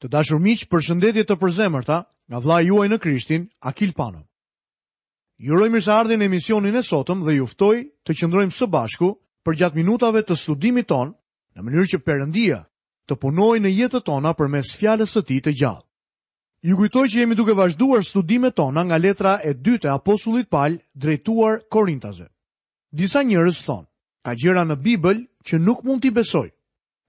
[0.00, 1.96] Të dashur miq, përshëndetje të përzemërta
[2.32, 4.22] nga vllai juaj në Krishtin, Akil Pano.
[5.40, 9.10] Ju uroj mirëseardhje në emisionin e sotëm dhe ju ftoj të qëndrojmë së bashku
[9.44, 11.12] për gjatë minutave të studimit ton
[11.56, 12.62] në mënyrë që Perëndia
[13.08, 15.84] të punojë në jetën tona përmes fjalës së Tij të gjallë.
[16.68, 20.78] Ju kujtoj që jemi duke vazhduar studimet tona nga letra e dytë e apostullit Paul
[20.94, 22.26] drejtuar Korintasve.
[22.92, 23.88] Disa njerëz thonë,
[24.24, 26.48] ka gjëra në Bibël që nuk mund t'i besoj.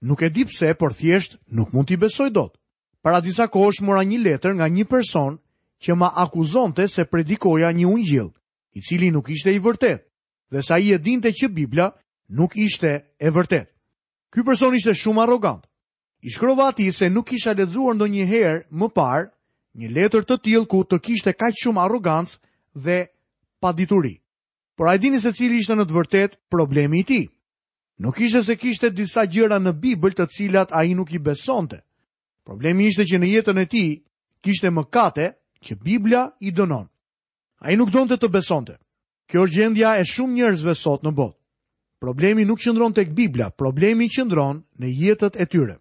[0.08, 2.56] Nuk e di pse, por thjesht nuk mund t'i besoj dot
[3.02, 5.34] para disa kohësh mora një letër nga një person
[5.82, 8.28] që ma akuzonte se predikoja një ungjill,
[8.78, 10.04] i cili nuk ishte i vërtet,
[10.52, 11.90] dhe sa i e dinte që Biblia
[12.30, 13.66] nuk ishte e vërtet.
[14.32, 15.66] Ky person ishte shumë arrogant.
[16.22, 19.26] I shkrova ati se nuk isha ledzuar ndo një herë më parë
[19.82, 22.38] një letër të tilë ku të kishte kaqë shumë arrogancë
[22.84, 22.98] dhe
[23.60, 24.14] padituri.
[24.78, 27.22] Por a i dini se cili ishte në të vërtet problemi i ti.
[27.98, 31.82] Nuk ishte se kishte disa gjëra në Bibël të cilat a i nuk i besonte.
[32.44, 33.88] Problemi ishte që në jetën e tij
[34.44, 35.26] kishte mëkate
[35.66, 36.88] që Bibla i dënon.
[37.62, 38.74] Ai nuk donte të, të besonte.
[39.30, 41.38] Kjo është gjendja e shumë njerëzve sot në botë.
[42.02, 45.76] Problemi nuk qëndron tek Bibla, problemi qëndron në jetët e tyre.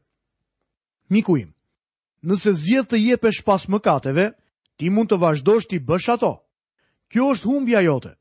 [1.12, 1.50] Miku im,
[2.30, 4.28] nëse zgjedh të jepesh pas mëkateve,
[4.78, 6.32] ti mund të vazhdosh të bësh ato.
[7.12, 8.14] Kjo është humbja jote.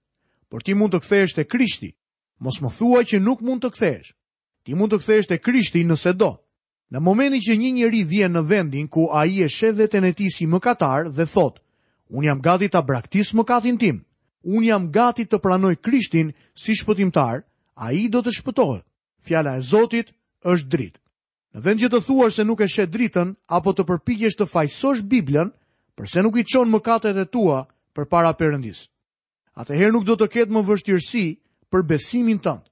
[0.49, 1.93] Por ti mund të kthehesh te Krishti.
[2.41, 4.15] Mos më thuaj që nuk mund të kthehesh.
[4.65, 6.33] Ti mund të kthehesh te Krishti nëse do.
[6.91, 10.27] Në momentin që një njeri vjen në vendin ku a i e shef të neti
[10.37, 11.61] si mëkatar dhe thot,
[12.11, 14.01] unë jam gati të braktis mëkatin tim,
[14.43, 17.45] unë jam gati të pranoj krishtin si shpëtimtar,
[17.79, 18.83] a i do të shpëtohet.
[19.23, 20.11] Fjala e Zotit
[20.43, 20.99] është dritë.
[21.55, 25.07] Në vend që të thuash se nuk e shet dritën, apo të përpikjesh të fajsosh
[25.13, 25.53] Biblën,
[25.99, 27.61] përse nuk i qonë mëkatet e tua
[27.95, 28.85] për para përëndis.
[29.63, 31.25] Atëherë nuk do të ketë më vështirësi
[31.71, 32.67] për besimin tëndë.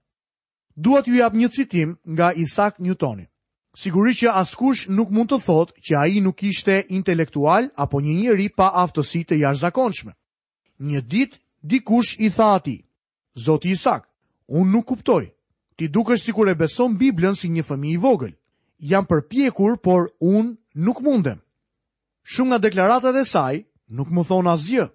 [0.86, 3.27] Duat ju jap një citim nga Isaac Newton
[3.78, 8.48] Sigurisht që askush nuk mund të thotë që ai nuk ishte intelektual apo një njeri
[8.50, 10.16] pa aftësi të jashtëzakonshme.
[10.88, 11.38] Një ditë
[11.70, 12.80] dikush i tha atij:
[13.44, 14.08] "Zoti Isak,
[14.50, 15.24] unë nuk kuptoj.
[15.77, 18.34] Ti dukesh sikur e beson Biblën si një fëmijë i vogël.
[18.90, 21.38] Jam përpjekur, por unë nuk mundem."
[22.27, 23.56] Shumë nga deklaratat e saj
[23.96, 24.90] nuk më thon asgjë.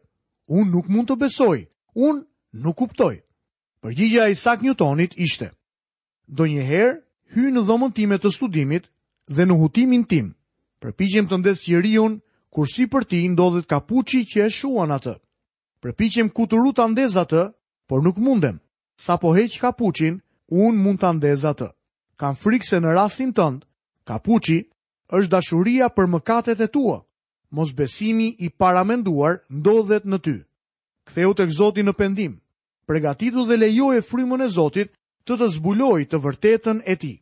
[0.58, 1.60] Unë nuk mund të besoj.
[2.08, 2.26] Unë
[2.64, 3.16] nuk kuptoj.
[3.82, 5.52] Përgjigja e Isak Newtonit ishte:
[6.28, 7.03] "Donjëherë
[7.42, 8.86] në dhomën time të studimit
[9.28, 10.34] dhe në hutimin tim.
[10.84, 12.20] Përpijqem të ndesë qërion,
[12.52, 15.16] kur si për ti ndodhet kapuqi që e shuan atë.
[15.82, 17.52] Përpijqem ku të ruta ndez atë,
[17.88, 18.60] por nuk mundem.
[18.98, 20.20] Sa po heq kapuqin,
[20.52, 21.70] unë mund të ndez atë.
[22.20, 23.66] Kam frikë se në rastin tëndë,
[24.08, 24.60] kapuqi
[25.10, 27.00] është dashuria për mëkatet e tua.
[27.50, 30.36] Mos besimi i paramenduar ndodhet në ty.
[31.08, 32.38] Ktheu tek Zoti në pendim.
[32.86, 34.92] Pregatitu dhe lejoje frymën e Zotit
[35.24, 37.14] të të zbuloj të vërtetën e ti.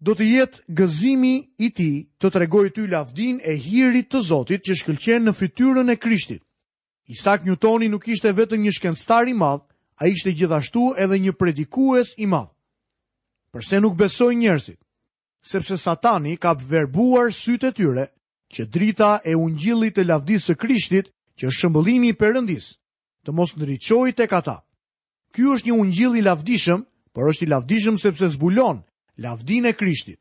[0.00, 1.88] Do të jetë gëzimi i ti
[2.18, 6.42] të tregoj ty lavdin e hirit të Zotit që shkëlqen në fytyrën e Krishtit.
[7.10, 9.66] Isak Njutoni nuk ishte vetëm një shkenstar i madh,
[10.00, 12.48] a ishte gjithashtu edhe një predikues i madh.
[13.52, 14.78] Përse nuk besoj njerëzit?
[15.42, 18.04] Sepse satani ka verbuar sytë e tyre
[18.54, 22.70] që drita e ungjillit të lavdisë së Krishtit, që është shëmbëllimi i Perëndis,
[23.24, 24.58] të mos ndriçojë tek ata.
[25.32, 26.82] Ky është një ungjill i lavdishëm
[27.12, 28.82] por është i lavdishëm sepse zbulon
[29.18, 30.20] lavdin e Krishtit.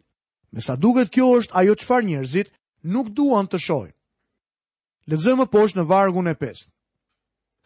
[0.51, 2.49] Me sa duket kjo është ajo qëfar njerëzit
[2.83, 3.95] nuk duan të shojnë.
[5.09, 6.67] Ledzojmë poshtë në vargun e 5.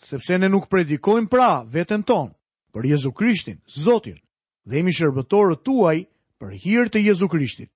[0.03, 2.33] Sepse ne nuk predikojmë pra vetën tonë,
[2.73, 4.19] për Jezu Krishtin, Zotin,
[4.67, 5.97] dhe emi shërbëtorët tuaj
[6.41, 7.69] për hirë të Jezu Krishtin.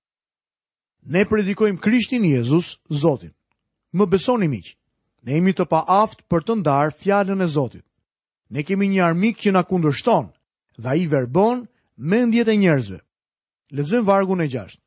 [1.08, 3.32] Ne predikojmë Krishtin Jezus, Zotin.
[3.96, 4.74] Më besoni miqë,
[5.24, 7.84] ne jemi të pa aftë për të ndarë fjallën e Zotit.
[8.52, 10.28] Ne kemi një armik që na kundërshton
[10.78, 11.66] dhe a i verbon
[11.96, 12.98] mendjet e njerëzve.
[13.74, 14.82] Lezëm vargun e gjashtë.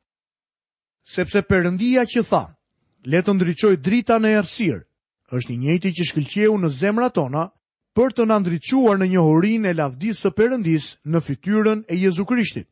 [1.14, 2.44] Sepse përëndia që tha,
[3.12, 4.82] le të ndryqoj drita në erësirë,
[5.36, 7.44] është një njëti që shkëllqeu në zemra tona
[7.96, 12.26] për të në ndryquar në një horin e lavdisë së përëndis në fityrën e Jezu
[12.30, 12.68] Krishtit.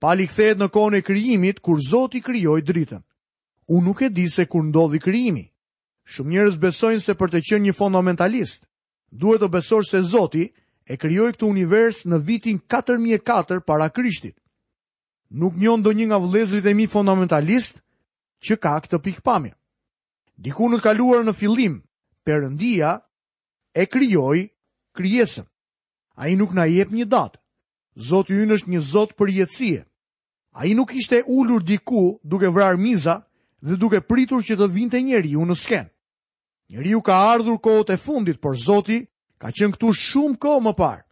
[0.00, 3.02] Pali kthehet në kohën e krijimit kur Zoti krijoi dritën.
[3.72, 5.46] Unë nuk e di se kur ndodhi krijimi.
[6.06, 8.66] Shumë njerëz besojnë se për të qenë një fundamentalist,
[9.10, 10.44] duhet të besosh se Zoti
[10.86, 14.36] e kryoj këtë univers në vitin 4004 para krishtit.
[15.34, 17.80] Nuk njën do një nga vlezrit e mi fundamentalist
[18.46, 19.54] që ka këtë pikpamje.
[20.38, 21.80] Diku në të kaluar në fillim,
[22.22, 22.92] perëndia,
[23.74, 24.38] e kryoj
[24.96, 25.44] kryesën.
[26.16, 27.40] A i nuk na jep një datë.
[27.96, 29.82] Zotë ju është një zotë për jetësie.
[30.56, 33.22] A i nuk ishte ullur diku duke vrar miza
[33.60, 35.90] dhe duke pritur që të vinte njeri ju në skenë.
[36.70, 39.00] Njeri ju ka ardhur kohët e fundit, por zoti
[39.38, 41.02] ka qenë këtu shumë kohë më parë.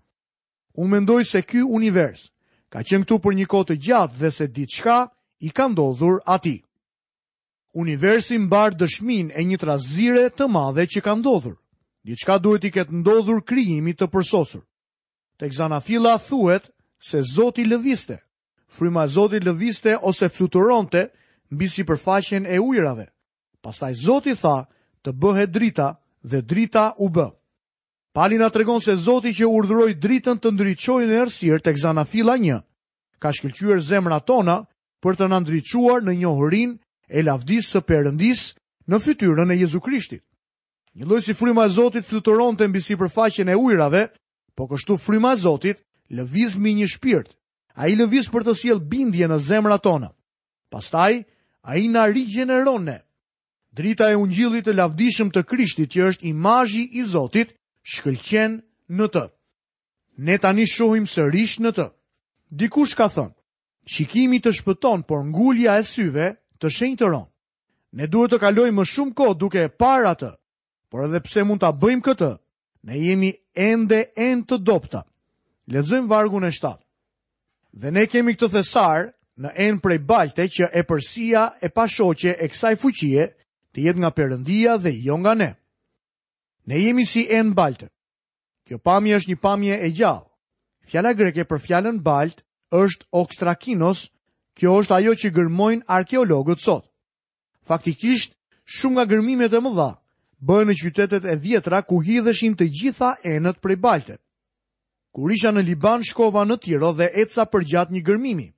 [0.80, 2.30] Unë mendoj se ky univers
[2.72, 4.98] ka qenë këtu për një kohë të gjatë dhe se diçka
[5.46, 6.62] i ka ndodhur atij.
[7.74, 11.56] Universi mbar dëshminë e një trazire të madhe që ka ndodhur.
[12.04, 14.62] Diçka duhet i ketë ndodhur krijimit të përsosur.
[15.38, 16.68] Tek Zanafilla thuhet
[16.98, 18.16] se Zoti lëviste.
[18.68, 21.08] Fryma e Zotit lëviste ose fluturonte
[21.50, 23.06] mbi sipërfaqen e ujrave.
[23.62, 24.66] Pastaj Zoti tha
[25.02, 27.28] të bëhet drita dhe drita u bë.
[28.14, 32.36] Pali na tregon se Zoti që urdhëroi dritën të ndriçojë në ersirë tek këzana fila
[32.38, 32.60] 1,
[33.18, 34.60] ka shkëlqyer zemrat tona
[35.02, 36.76] për të nëndryquar ndriçuar në njohurinë
[37.10, 38.42] e lavdisë së Perëndis
[38.86, 40.22] në fytyrën e Jezu Krishtit.
[40.94, 44.04] Një lloj si fryma e Zotit fluturonte mbi sipërfaqen e ujrave,
[44.54, 45.82] po kështu fryma e Zotit
[46.14, 47.34] lëviz mbi një shpirt.
[47.82, 50.12] Ai lëviz për të sjell bindje në zemrat tona.
[50.70, 51.24] Pastaj
[51.66, 52.92] ai na rigjeneron
[53.74, 57.50] Drita e ungjillit të lavdishëm të Krishtit që është imazhi i Zotit,
[57.92, 58.58] shkëlqen
[58.98, 59.24] në të.
[60.26, 61.86] Ne tani shohim sërish në të.
[62.60, 63.34] Dikush ka thënë,
[63.94, 66.28] shikimi të shpëton, por ngulja e syve
[66.62, 67.30] të shenjë të ronë.
[67.98, 70.30] Ne duhet të kaloj më shumë ko duke e parë atë,
[70.90, 72.30] por edhe pse mund të bëjmë këtë,
[72.90, 75.00] ne jemi ende end të dopta.
[75.72, 76.82] Ledzojmë vargun e shtatë.
[77.80, 82.46] Dhe ne kemi këtë thesar në end prej balte që e përsia e pashoqe e
[82.52, 83.26] kësaj fuqie
[83.74, 85.50] të jetë nga përëndia dhe jo nga ne.
[86.66, 87.88] Ne jemi si e në baltë.
[88.64, 90.24] Kjo pamje është një pamje e gjallë.
[90.88, 92.42] Fjala greke për fjallën baltë
[92.80, 94.06] është okstrakinos,
[94.56, 96.88] kjo është ajo që gërmojnë arkeologët sot.
[97.68, 98.34] Faktikisht,
[98.64, 99.90] shumë nga gërmimet e më dha,
[100.44, 104.20] bëhen në qytetet e vjetra ku hidheshin të gjitha enët prej baltët.
[105.14, 108.48] Kur isha në Liban, shkova në Tiro dhe eca përgjat një gërmimi.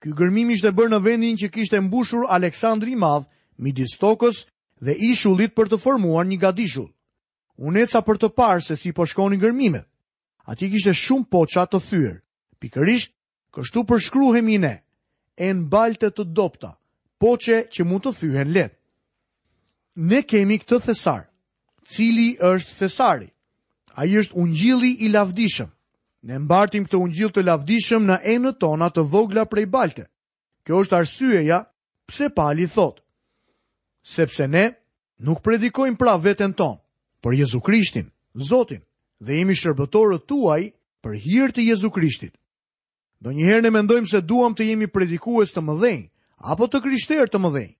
[0.00, 3.26] Ky gërmimi ishte bërë në vendin që kishte mbushur Aleksandri i Madh
[3.58, 4.44] midis tokës
[4.84, 6.92] dhe ishullit për të formuar një gadishull
[7.58, 9.86] uneca për të parë se si po shkoni gërmimet.
[10.48, 12.14] Ati kishte shumë poqa të thyrë.
[12.62, 13.12] Pikërisht,
[13.54, 14.74] kështu përshkruhemi ne,
[15.36, 16.70] e në baltë të dopta,
[17.22, 18.76] poqe që mund të thyhen letë.
[20.08, 21.26] Ne kemi këtë thesar,
[21.90, 23.28] cili është thesari.
[23.98, 25.68] A i është ungjili i lavdishëm.
[26.30, 30.04] Ne mbartim këtë ungjil të lavdishëm në enë tona të vogla prej balte.
[30.66, 31.60] Kjo është arsyeja
[32.06, 33.02] pse pali thotë.
[34.06, 34.64] Sepse ne
[35.26, 36.78] nuk predikojmë pra veten tonë,
[37.22, 38.82] për Jezu Krishtin, Zotin,
[39.20, 40.62] dhe jemi shërbëtorët tuaj
[41.02, 42.34] për hirë të Jezu Krishtit.
[43.18, 46.04] Do njëherë ne mendojmë se duam të jemi predikues të mëdhenj,
[46.52, 47.72] apo të krishterë të mëdhenj.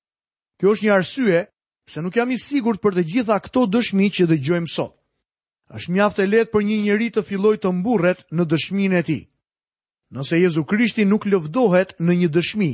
[0.59, 1.43] Kjo është një arsye,
[1.87, 4.95] pse nuk jam i sigur për të gjitha këto dëshmi që dhe gjojmë sot.
[5.77, 9.19] është mjaftë e letë për një njëri të filloj të mburret në dëshmin e ti.
[10.15, 12.71] Nëse Jezu Krishti nuk lëvdohet në një dëshmi,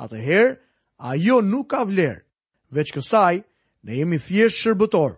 [0.00, 0.54] atëherë,
[1.10, 2.22] ajo nuk ka vlerë.
[2.72, 3.34] Veç kësaj,
[3.84, 5.14] ne jemi thjesht shërbëtorë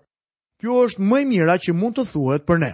[0.61, 2.71] kjo është më e mira që mund të thuhet për ne.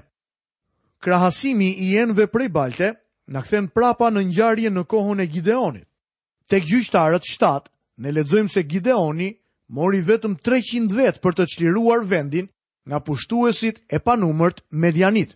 [1.05, 2.89] Krahasimi i enve prej balte
[3.31, 5.87] në këthen prapa në njarje në kohën e Gideonit.
[6.51, 7.71] Tek gjyqtarët shtatë,
[8.03, 9.31] ne ledzojmë se Gideoni
[9.75, 12.49] mori vetëm 300 vetë për të qliruar vendin
[12.87, 15.33] nga pushtuesit e panumërt medianit.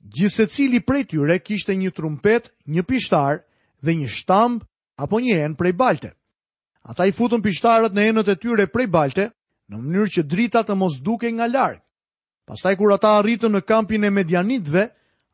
[0.00, 3.42] Gjise cili prej tyre kishte një trumpet, një pishtar
[3.84, 4.64] dhe një shtamb
[5.02, 6.10] apo një en prej balte.
[6.88, 9.28] Ata i futën pishtarët në enët e tyre prej balte,
[9.70, 11.82] në mënyrë që drita të mos duke nga larkë.
[12.50, 14.88] Pastaj kur ata arritën në kampin e medianitve,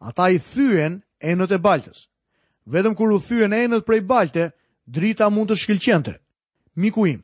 [0.04, 2.02] ata i thyen enët e baltës.
[2.68, 4.50] Vetëm kur u thyen enët prej balte,
[4.84, 6.14] drita mund të shkilqente.
[6.76, 7.22] Miku im,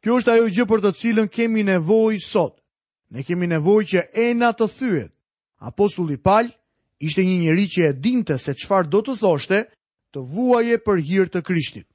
[0.00, 2.54] kjo është ajo gjë për të cilën kemi nevoj sot.
[3.12, 5.12] Ne kemi nevoj që ena të thyet.
[5.68, 6.48] Apostulli Palj
[7.02, 9.60] ishte një njëri që e dinte se qfar do të thoshte
[10.14, 11.88] të vuaje për hirtë të krishtit.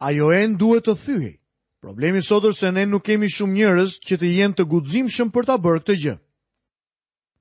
[0.00, 1.36] Ajo enë duhet të thyhej.
[1.80, 5.46] Problemi sot është se ne nuk kemi shumë njerëz që të jenë të guximshëm për
[5.48, 6.14] ta bërë këtë gjë.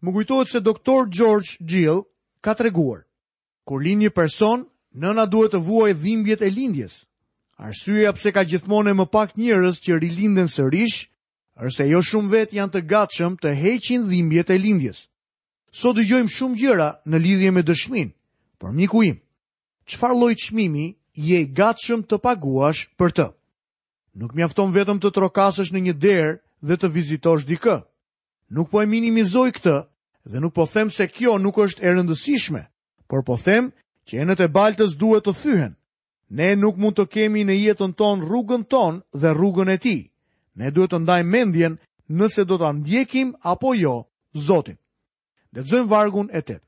[0.03, 2.05] Më kujtohet se doktor George Gill
[2.41, 3.01] ka treguar,
[3.67, 4.63] kur lind një person,
[4.95, 6.95] nëna duhet të vuajë dhimbjet e lindjes.
[7.59, 10.99] Arsyeja pse ka gjithmonë më pak njerëz që rilinden sërish
[11.59, 15.03] është se jo shumë vet janë të gatshëm të heqin dhimbjet e lindjes.
[15.81, 18.15] Sot dëgjojm shumë gjëra në lidhje me dëshmin,
[18.57, 19.19] por miku im,
[19.83, 23.27] çfarë lloj çmimi je i gatshëm të paguash për të?
[24.17, 27.75] Nuk mjafton vetëm të trokasësh në një derë dhe të vizitosh dikë.
[28.49, 29.75] Nuk po e minimizoj këtë
[30.33, 32.61] dhe nuk po them se kjo nuk është e rëndësishme,
[33.09, 33.69] por po them
[34.09, 35.75] që enët e baltës duhet të thyhen.
[36.29, 39.97] Ne nuk mund të kemi në jetën ton rrugën ton dhe rrugën e ti.
[40.57, 41.77] Ne duhet të ndaj mendjen
[42.09, 43.95] nëse do të ndjekim apo jo
[44.45, 44.77] Zotin.
[45.53, 46.65] Dhe të vargun e tëtë.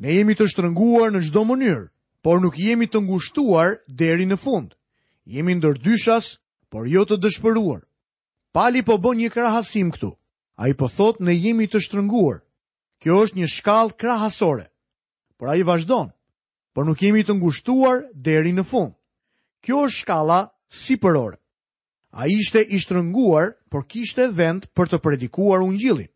[0.00, 1.86] Ne jemi të shtrënguar në gjdo mënyrë,
[2.20, 4.74] por nuk jemi të ngushtuar deri në fund.
[5.24, 6.36] Jemi ndër dyshas,
[6.76, 7.80] por jo të dëshpëruar.
[8.52, 10.10] Pali po bën një krahasim këtu.
[10.60, 12.42] A i po thot ne jemi të shtrënguar.
[13.00, 14.66] Kjo është një shkall krahasore.
[15.40, 16.10] Por a i vazhdon,
[16.76, 18.92] por nuk jemi të ngushtuar deri në fund.
[19.64, 21.38] Kjo është shkalla si Ai
[22.10, 26.08] A i shte i shtrënguar, por kishte vend për të predikuar unë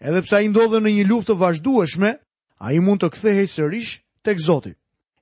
[0.00, 2.10] Edhe pse i ndodhe në një luft të vazhdueshme,
[2.58, 3.90] a i mund të kthehej sërish
[4.22, 4.74] tek Zoti.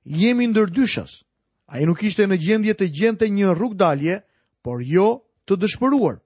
[0.03, 1.25] Jemi ndër dyshas.
[1.67, 4.21] A i nuk ishte në gjendje të gjente një rrug dalje,
[4.69, 5.05] por jo
[5.49, 6.19] të dëshpëruar.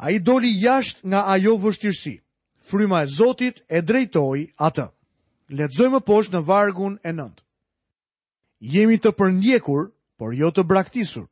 [0.00, 2.14] A i doli jasht nga ajo vështirësi.
[2.68, 4.86] Fryma e Zotit e drejtoj atë.
[5.58, 7.42] Letëzojmë poshtë në vargun e nëndë.
[8.74, 11.26] Jemi të përndjekur, por jo të braktisur,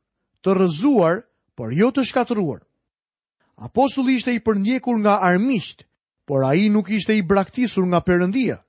[0.45, 1.23] të rëzuar,
[1.57, 2.61] por jo të shkatruar.
[3.65, 5.87] Apostulli ishte i përndjekur nga armiqt,
[6.27, 8.61] por ai nuk ishte i braktisur nga Perëndia.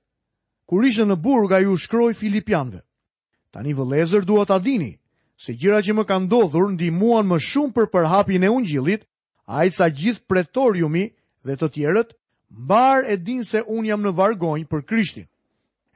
[0.67, 2.81] Kur ishte në burg ai u shkroi Filipianëve.
[3.53, 4.93] Tani vëllezër dua ta dini
[5.37, 9.03] se gjëra që më kanë ndodhur ndihmuan më shumë për përhapjen e ungjillit,
[9.45, 11.05] ai sa gjithë pretoriumi
[11.45, 12.09] dhe të tjerët
[12.65, 15.27] mbar e din se un jam në vargonj për Krishtin.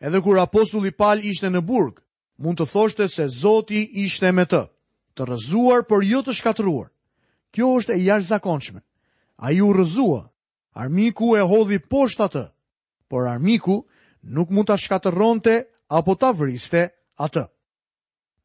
[0.01, 1.99] Edhe kur apostulli Paul ishte në burg,
[2.37, 4.61] mund të thoshte se Zoti ishte me të,
[5.17, 6.87] të rrëzuar por jo të shkatëruar.
[7.51, 8.79] Kjo është e jashtëzakonshme.
[9.37, 10.21] Ai u rrëzua.
[10.73, 12.43] Armiku e hodhi poshtë atë,
[13.11, 13.81] por armiku
[14.23, 16.85] nuk mund ta shkatërronte apo ta vriste
[17.19, 17.49] atë.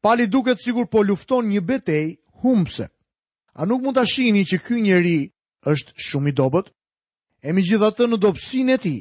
[0.01, 2.89] Pali duket sigur po lufton një betej humse.
[3.57, 5.17] A nuk mund të shini që ky njeri
[5.65, 6.65] është shumë i dobet?
[7.41, 8.95] E mi gjitha të në dopsin e ti,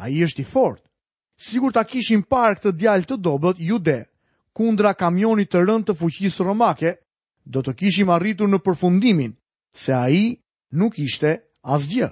[0.00, 0.82] a i është i fort.
[1.40, 4.00] Sigur ta kishin parë këtë djalë të dobet, ju de,
[4.52, 6.92] kundra kamionit të rënd të fuqisë romake,
[7.44, 9.32] do të kishim arritur në përfundimin,
[9.72, 10.24] se a i
[10.76, 12.10] nuk ishte asgjë.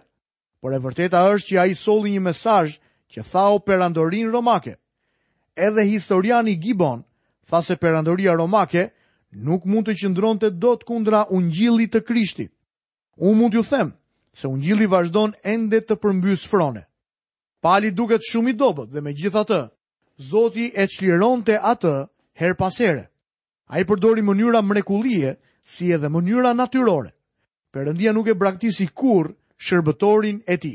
[0.62, 2.76] Por e vërteta është që a i soli një mesaj
[3.12, 4.78] që tha o perandorin romake.
[5.54, 7.02] Edhe historiani Gibon
[7.48, 8.90] tha se perandoria romake
[9.32, 12.52] nuk mund të qëndron të do të kundra ungjili të krishtit.
[13.16, 13.92] Unë mund ju them,
[14.32, 16.84] se ungjili vazhdon ende të përmbys frone.
[17.60, 19.60] Pali duket shumë i dobet dhe me gjitha të,
[20.18, 21.92] Zoti e qliron të atë
[22.40, 23.04] her pasere.
[23.70, 27.12] A i përdori mënyra mrekulie si edhe mënyra natyrore.
[27.74, 29.30] Perëndia nuk e braktisi kur
[29.62, 30.74] shërbëtorin e ti.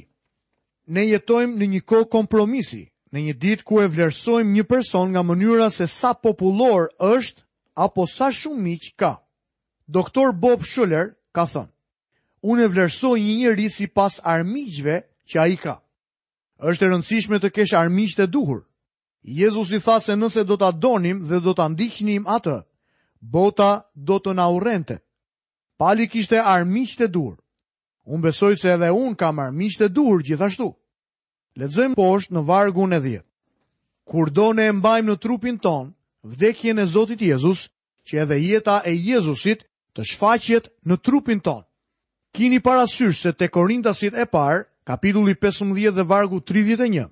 [0.88, 5.22] Ne jetojmë në një ko kompromisi, në një ditë ku e vlerësojmë një person nga
[5.28, 7.46] mënyra se sa popullor është
[7.86, 9.12] apo sa shumë miqë ka.
[9.86, 11.70] Doktor Bob Schuller ka thënë,
[12.50, 15.76] unë e vlerësoj një një sipas pas që a i ka.
[16.64, 18.64] Êshtë e rëndësishme të keshë armijgjt e duhur.
[19.24, 22.58] Jezus i tha se nëse do të adonim dhe do të andikhnim atë,
[23.22, 24.98] bota do të na urente.
[25.80, 27.38] Pali kishte armijgjt e duhur.
[28.08, 30.70] Unë besoj se edhe unë kam armijgjt e duhur gjithashtu.
[31.62, 33.20] Lexojmë poshtë në vargun e 10.
[34.10, 35.92] Kur do ne mbajmë në trupin ton
[36.26, 37.68] vdekjen e Zotit Jezus,
[38.10, 39.62] që edhe jeta e Jezusit
[39.94, 41.62] të shfaqet në trupin ton.
[42.34, 47.06] Kini parasysh se te Korintasit e parë, kapitulli 15 dhe vargu 31,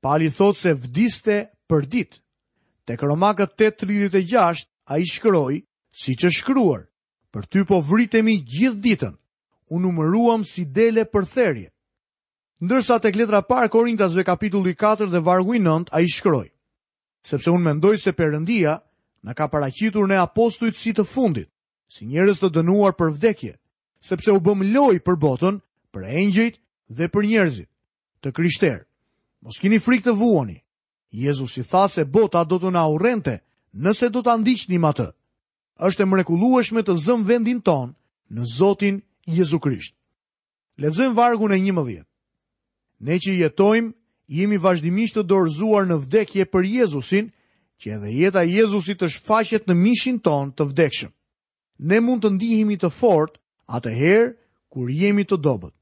[0.00, 1.36] pali thot se vdiste
[1.68, 2.18] për ditë.
[2.88, 5.60] Te Romakët 8.36, a i shkëroj,
[6.02, 6.86] si që shkruar,
[7.32, 9.14] për ty po vritemi gjithë ditën,
[9.68, 11.68] unë numëruam si dele për therje.
[12.62, 16.48] Ndërsa tek letra parë Korintasve kapitulli 4 dhe vargu i 9 ai shkroi:
[17.20, 18.78] Sepse unë mendoj se Perëndia
[19.24, 21.50] na ka paraqitur në apostujt si të fundit,
[21.92, 23.58] si njerëz të dënuar për vdekje,
[24.08, 25.60] sepse u bëm loj për botën,
[25.92, 26.56] për engjëjt
[26.96, 27.68] dhe për njerëzit
[28.24, 28.80] të krishterë.
[29.44, 30.56] Mos keni frikë të vuani.
[31.10, 33.36] Jezus i tha se bota do të na urrente
[33.84, 35.10] nëse do ta ndiqnim atë.
[35.76, 37.92] Është e mrekullueshme të zëm vendin ton
[38.32, 39.92] në Zotin Jezu Krisht.
[40.80, 42.00] Lexojmë vargun e 11
[43.00, 43.92] ne që jetojmë,
[44.32, 47.28] jemi vazhdimisht të dorëzuar në vdekje për Jezusin,
[47.80, 51.12] që edhe jeta Jezusit të shfaqet në mishin ton të vdekshëm.
[51.90, 53.36] Ne mund të ndihemi të fort
[53.68, 54.30] atëherë
[54.72, 55.74] kur jemi të dobët.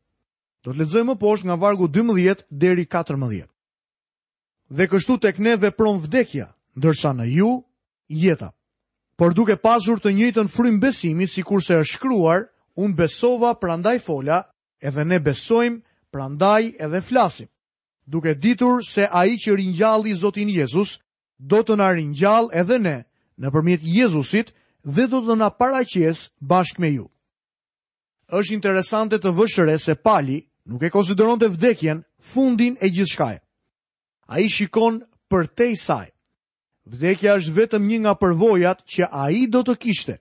[0.64, 3.47] Do të ledzojmë më poshtë nga vargu 12 deri 14.
[4.75, 6.47] Dhe kështu tek ne dhe vdekja,
[6.78, 7.62] ndërsa në ju,
[8.09, 8.50] jeta.
[9.16, 14.44] Por duke pasur të njëjtën frym besimi, si është shkruar, unë besova prandaj fola,
[14.83, 15.80] edhe ne besojmë
[16.14, 17.49] prandaj edhe flasim,
[18.06, 20.99] duke ditur se a i që rinjalli Zotin Jezus,
[21.42, 22.99] do të na rinjall edhe ne
[23.38, 24.54] në përmjet Jezusit
[24.87, 27.06] dhe do të na paraqes bashkë me ju.
[28.30, 30.38] Êshtë interesante të vëshëre se pali
[30.71, 33.37] nuk e konsideron të vdekjen fundin e gjithë shkaj.
[34.30, 36.06] A i shikon për te i saj.
[36.88, 40.16] Vdekja është vetëm një nga përvojat që a i do të kishte.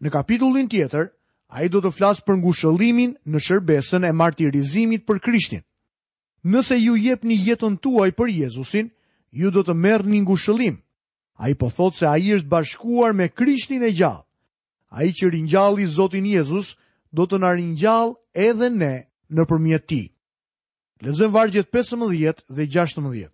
[0.00, 1.10] Në kapitullin tjetër,
[1.48, 5.62] a i do të flasë për ngushëllimin në shërbesën e martirizimit për krishtin.
[6.44, 8.90] Nëse ju jep një jetën tuaj për Jezusin,
[9.32, 10.76] ju do të merë një ngushëllim.
[11.40, 14.24] A i po thotë se a i është bashkuar me krishtin e gjallë.
[14.90, 16.76] A i që rinjalli Zotin Jezus,
[17.12, 18.94] do të në rinjall edhe ne
[19.32, 20.02] në përmjet ti.
[21.04, 23.32] Lezëm vargjet 15 dhe 16.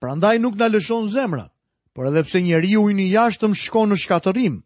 [0.00, 1.48] Prandaj nuk në lëshon zemra,
[1.94, 4.58] por edhepse njeri u i një jashtëm shko në shkatërim,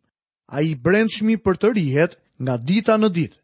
[0.49, 3.37] a i brendshmi për të rihet, nga dita në ditë,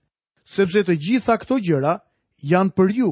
[0.49, 1.97] sepse të gjitha këto gjëra
[2.49, 3.11] janë për ju,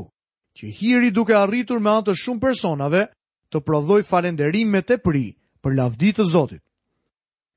[0.59, 3.05] që hiri duke arritur me antë shumë personave
[3.53, 5.25] të prodhoj falenderim me të pri
[5.65, 6.63] për lavdi të Zotit.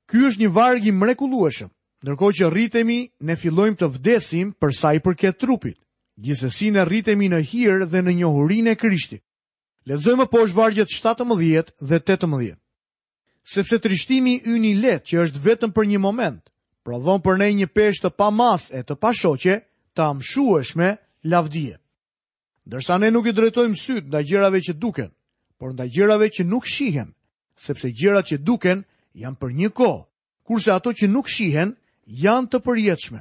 [0.08, 1.70] Ky është një i mrekulueshëm,
[2.06, 5.76] nërko që rritemi ne fillojmë të vdesim për sa i përket trupit,
[6.18, 9.22] gjithësësi ne rritemi në hirë dhe në njohurin e krishtit.
[9.88, 12.56] Ledzojmë është vargjet 17 dhe 18.
[13.48, 16.40] Sepse trishtimi yni let që është vetëm për një moment,
[16.88, 19.56] prodhon për ne një peshë të pamasë e të pashoqe,
[19.92, 20.86] të amshueshme
[21.28, 21.74] lavdie.
[22.64, 25.10] Ndërsa ne nuk i drejtojmë syt ndaj gjërave që duken,
[25.60, 27.10] por ndaj gjërave që nuk shihen,
[27.60, 28.78] sepse gjërat që duken
[29.20, 30.02] janë për një kohë,
[30.48, 31.74] kurse ato që nuk shihen
[32.24, 33.20] janë të përjetshme.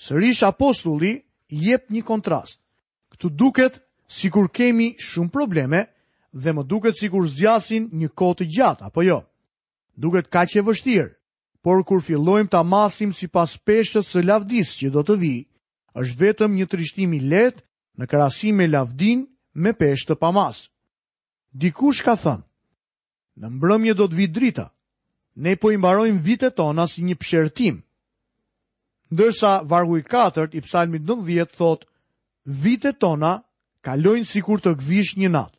[0.00, 1.12] Sërish apostulli
[1.52, 2.62] jep një kontrast.
[3.12, 3.76] Ktu duket
[4.08, 5.82] sikur kemi shumë probleme
[6.32, 9.20] dhe më duket sikur zgjasin një kohë të gjatë, apo jo?
[10.00, 11.12] Duket kaq e vështirë
[11.62, 15.34] por kur fillojmë ta masim si pas peshës së lavdis që do të vi,
[16.00, 17.60] është vetëm një trishtimi let
[17.98, 19.26] në krasim me lavdin
[19.62, 20.62] me peshë të pamas.
[21.52, 22.46] Dikush ka thënë,
[23.42, 24.66] në mbrëmje do të vi drita,
[25.42, 27.80] ne po imbarojmë vitet tona si një pshërtim.
[29.10, 31.84] Ndërsa vargu i 4 i psalmit 19 thot,
[32.62, 33.40] vitet tona
[33.84, 35.56] kalojnë si kur të gdhish një natë.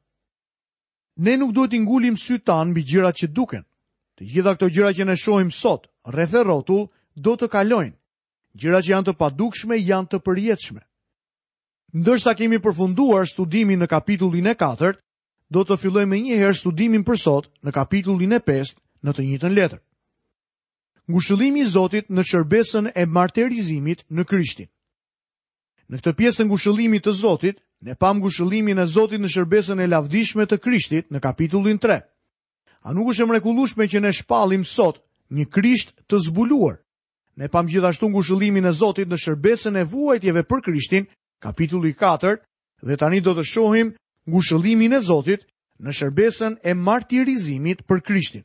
[1.26, 3.64] Ne nuk duhet t'ingullim sy tanë bi gjirat që duken,
[4.22, 6.86] Të gjitha këto gjëra që ne shohim sot rreth rrotull
[7.26, 7.96] do të kalojnë.
[8.54, 10.82] Gjërat që janë të padukshme janë të përjetshme.
[11.98, 14.94] Ndërsa kemi përfunduar studimin në kapitullin e 4,
[15.52, 19.82] do të fillojmë njëherë studimin për sot në kapitullin e 5 në të njëjtën letër.
[21.12, 24.70] Ngushëllimi i Zotit në shërbesën e martirizimit në Krishtin.
[25.90, 29.88] Në këtë pjesë të ngushëllimit të Zotit, ne pam ngushëllimin e Zotit në shërbesën e
[29.92, 31.82] lavdishme të Krishtit në kapitullin
[32.82, 34.98] A nuk është e mrekullueshme që ne shpallim sot
[35.38, 36.80] një Krisht të zbuluar?
[37.38, 41.06] Ne pam gjithashtu ngushëllimin e Zotit në shërbesën e vuajtjeve për Krishtin,
[41.42, 42.34] kapitulli 4,
[42.88, 43.94] dhe tani do të shohim
[44.30, 45.46] ngushëllimin e Zotit
[45.82, 48.44] në shërbesën e martirizimit për Krishtin.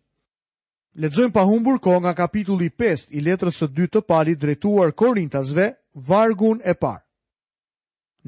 [0.97, 5.71] Lexojmë pa humbur kohë nga kapitulli 5 i letrës së dytë të Palit drejtuar Korintasve,
[6.09, 7.03] vargun e parë.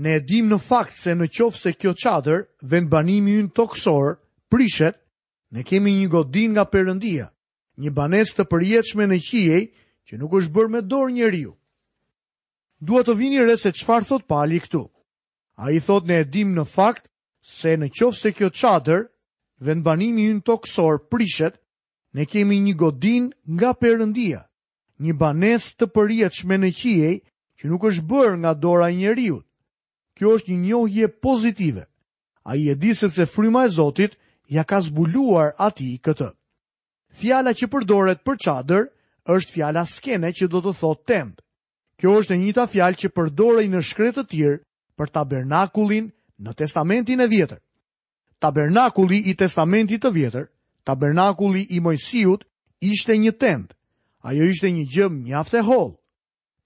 [0.04, 4.18] Ne e dim në fakt se në qofë se kjo qadër, vend banimi në toksor,
[4.52, 5.00] prishet,
[5.50, 7.28] ne kemi një godin nga përëndia,
[7.78, 9.62] një banes të përjetëshme në qiej,
[10.08, 11.52] që nuk është bërë me dorë një riu.
[12.80, 14.84] Dua të vini re se qëfar thot pali këtu.
[15.58, 17.08] A i thot në edim në fakt,
[17.40, 19.06] se në qofë se kjo qadër,
[19.64, 21.58] dhe në banimi një të prishet,
[22.14, 24.40] ne kemi një godin nga përëndia,
[25.00, 27.14] një banes të përjetëshme në qiej,
[27.58, 29.38] që nuk është bërë nga dora një riu.
[30.16, 31.84] Kjo është një njohje pozitive.
[32.44, 34.14] A i e disëpse fryma e Zotit,
[34.48, 36.30] ja ka zbuluar ati këtë.
[37.20, 38.84] Fjala që përdoret për qadër
[39.34, 41.36] është fjala skene që do të thot tend.
[41.98, 44.56] Kjo është e njita fjalë që përdorej në shkretë të tjirë
[44.98, 46.08] për tabernakulin
[46.42, 47.60] në testamentin e vjetër.
[48.38, 50.44] Tabernakuli i testamentit të vjetër,
[50.86, 52.44] tabernakuli i Mojsiut,
[52.86, 53.72] ishte një tend.
[54.22, 55.96] Ajo ishte një gjë mjaft e holl.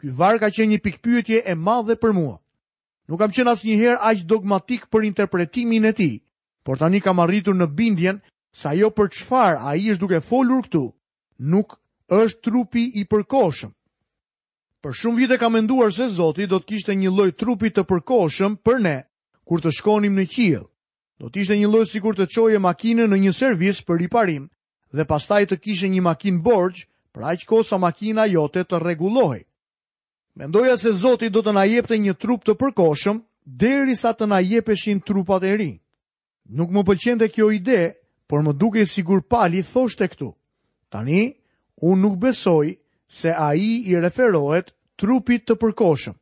[0.01, 2.37] Ky varë ka qenë një pikpyetje e madhe për mua.
[3.09, 6.19] Nuk kam qenë asnjëherë aq dogmatik për interpretimin e tij,
[6.65, 8.21] por tani kam arritur në bindjen
[8.55, 10.83] se ajo për çfarë ai është duke folur këtu
[11.53, 11.75] nuk
[12.09, 13.73] është trupi i përkohshëm.
[14.83, 18.57] Për shumë vite kam menduar se Zoti do të kishte një lloj trupi të përkohshëm
[18.65, 18.97] për ne
[19.47, 20.67] kur të shkonim në qiell.
[21.19, 24.49] Do të ishte një lloj sikur të çoje makinën në një servis për riparim
[24.93, 29.45] dhe pastaj të kishe një makinë borx për aq kohë sa makina jote të rregullohej.
[30.35, 35.01] Mendoja se Zoti do të na jepte një trup të përkohshëm derisa të na jepeshin
[35.01, 35.82] trupat e rinj.
[36.53, 37.83] Nuk më pëlqen dhe kjo ide,
[38.29, 40.29] por më duke sigur pali thosht e këtu.
[40.93, 41.23] Tani,
[41.81, 42.75] unë nuk besoj
[43.09, 44.69] se a i i referohet
[45.01, 46.15] trupit të përkoshëm,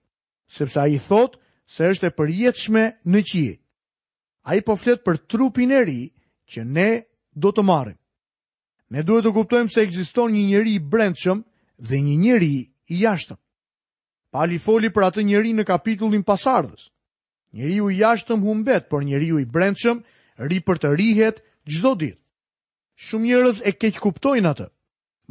[0.47, 1.35] sepse a i thot
[1.67, 3.57] se është e përjetëshme në qije.
[4.47, 5.99] A i po flet për trupin e ri
[6.51, 6.89] që ne
[7.35, 7.99] do të marim.
[8.91, 11.43] Ne duhet të kuptojmë se egziston një njëri i brendshëm
[11.91, 12.53] dhe një njëri
[12.95, 13.39] i jashtëm.
[14.31, 16.87] Pali foli për atë njëri në kapitullin pasardhës.
[17.55, 20.03] Njëri u jashtëm humbet por njëri u i brendshëm,
[20.41, 22.17] ri për të rihet gjdo dit.
[23.01, 24.67] Shumë njerëz e keq kuptojnë atë.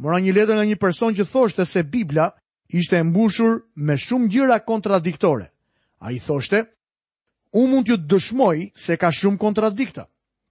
[0.02, 2.30] Mora një letër nga një person që thoshte se Biblia
[2.70, 5.48] ishte embushur me shumë gjyra kontradiktore.
[6.00, 6.62] A i thoshte,
[7.52, 10.04] U mund të dëshmoj se ka shumë kontradikta.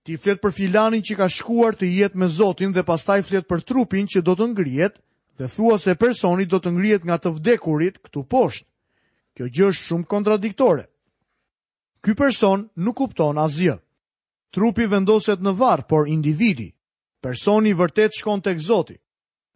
[0.03, 3.63] Ti flet për filanin që ka shkuar të jetë me Zotin dhe pastaj flet për
[3.63, 4.99] trupin që do të ngrihet
[5.39, 8.67] dhe thua se personi do të ngrihet nga të vdekurit këtu poshtë.
[9.35, 10.89] Kjo gjë është shumë kontradiktore.
[12.03, 13.79] Ky person nuk kupton asgjë
[14.53, 16.69] trupi vendoset në varë, por individi,
[17.21, 18.95] personi vërtet shkon të këzoti.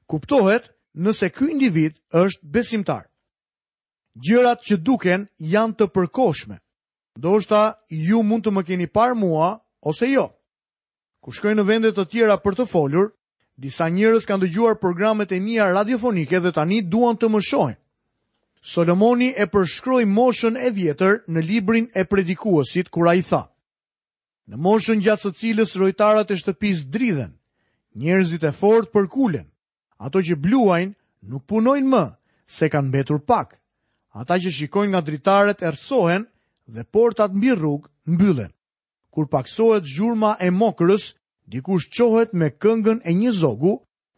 [0.10, 0.70] Kuptohet
[1.02, 3.08] nëse ky individ është besimtar.
[4.28, 6.60] Gjërat që duken janë të përkoshme.
[7.20, 10.28] Do shta ju mund të më keni par mua ose jo.
[11.22, 13.10] Ku shkoj në vendet të tjera për të folur,
[13.58, 17.80] disa njërës kanë dëgjuar programet e mija radiofonike dhe tani duan të më shojnë.
[18.74, 23.53] Solomoni e përshkroj moshën e vjetër në librin e predikuosit kura i thamë.
[24.52, 27.32] Në moshën gjatë së cilës rojtarat e shtëpis dridhen,
[28.04, 29.46] njerëzit e fort për kulen,
[30.04, 30.94] ato që bluajnë
[31.32, 32.02] nuk punojnë më,
[32.52, 33.56] se kanë betur pak.
[34.14, 36.26] Ata që shikojnë nga dritaret ersohen
[36.68, 38.52] dhe portat mbi rrugë mbyllen.
[39.14, 41.14] Kur paksohet zhurma e mokrës,
[41.52, 43.74] dikush qohet me këngën e një zogu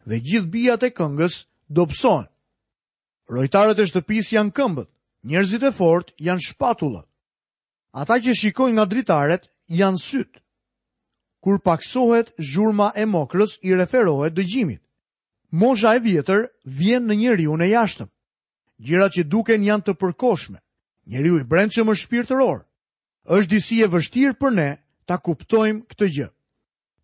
[0.08, 1.34] dhe gjithë bijat e këngës
[1.78, 2.26] dopsohen.
[3.30, 4.90] Rojtarët e shtëpis janë këmbët,
[5.30, 7.06] njerëzit e fort janë shpatullët.
[8.00, 10.42] Ata që shikojnë nga dritaret janë syt.
[11.42, 14.82] Kur paksohet zhurma e mokrës i referohet dëgjimit.
[15.50, 18.08] Mosha e vjetër vjen në njeriu në jashtëm.
[18.82, 20.58] Gjërat që duken janë të përkohshme.
[21.06, 21.90] Njeriu i brendshëm
[22.26, 22.64] të rorë,
[23.26, 24.76] Është disi e vështirë për ne
[25.06, 26.28] ta kuptojmë këtë gjë.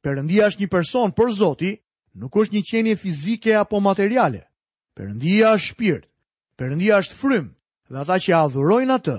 [0.03, 1.81] Perëndia është një person, për Zoti
[2.15, 4.47] nuk është një qenie fizike apo materiale.
[4.95, 6.05] Perëndia është shpirt.
[6.59, 7.51] Perëndia është frymë
[7.91, 9.17] dhe ata që adhurojnë atë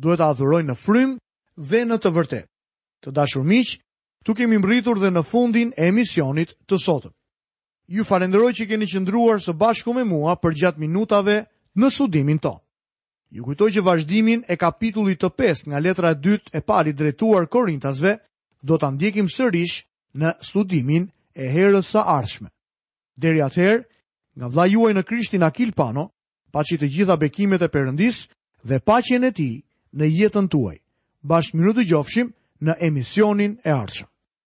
[0.00, 1.16] duhet ta adhurojnë në frymë
[1.60, 2.48] dhe në të vërtetë.
[3.04, 3.74] Të dashur miq,
[4.22, 7.12] këtu kemi mbërritur dhe në fundin e emisionit të sotëm.
[7.96, 11.36] Ju falenderoj që keni qëndruar së bashku me mua për gjatë minutave
[11.78, 12.62] në studimin tonë.
[13.36, 17.46] Ju kujtoj që vazhdimin e kapitullit të 5 nga letra e dytë e palit drejtuar
[17.52, 18.12] Korintasve
[18.66, 19.76] do ta ndjekim sërish
[20.18, 21.06] në studimin
[21.42, 22.48] e herës së ardhshme.
[23.24, 23.84] Deri atëherë,
[24.36, 26.06] nga vla juaj në Krishtin Akil Pano,
[26.52, 28.22] paci të gjitha bekimet e përëndis
[28.68, 29.54] dhe paqen e tij
[29.98, 30.78] në jetën tuaj.
[31.58, 32.28] minutë dëgjofshim
[32.64, 34.10] në emisionin e ardhshëm